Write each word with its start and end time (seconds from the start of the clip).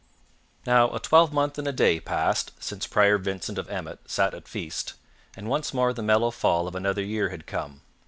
Now 0.65 0.89
a 0.95 0.99
twelvemonth 0.99 1.59
and 1.59 1.67
a 1.67 1.71
day 1.71 1.99
passed 1.99 2.53
since 2.59 2.87
Prior 2.87 3.19
Vincent 3.19 3.59
of 3.59 3.69
Emmet 3.69 3.99
sat 4.09 4.33
at 4.33 4.47
feast, 4.47 4.95
and 5.37 5.47
once 5.47 5.75
more 5.75 5.93
the 5.93 6.01
mellow 6.01 6.31
fall 6.31 6.67
of 6.67 6.73
another 6.73 7.03
year 7.03 7.29
had 7.29 7.45
come. 7.45 7.81